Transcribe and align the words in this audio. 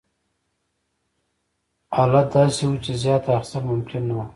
حالت 1.95 2.27
داسې 2.35 2.63
و 2.67 2.73
چې 2.83 2.91
زیات 3.03 3.23
اخیستل 3.35 3.63
ممکن 3.71 4.01
نه 4.09 4.13
وو. 4.17 4.25